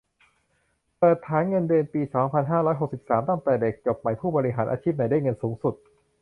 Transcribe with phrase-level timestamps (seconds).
[0.99, 5.75] เปิดฐานเงินเดือนปี สองพันห้าร้อยหกสิบสาม ตั้งแต่เด็กจบใหม่ผู้บริหาร อาชีพไหนได้เงินสูงสุด